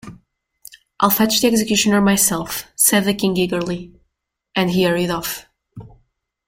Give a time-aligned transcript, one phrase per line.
[0.99, 3.93] ‘I’ll fetch the executioner myself,’ said the King eagerly,
[4.55, 5.45] and he hurried off.